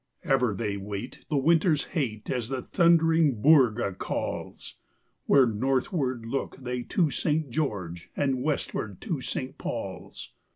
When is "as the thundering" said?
2.31-3.39